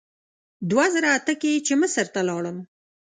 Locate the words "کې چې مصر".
1.41-2.05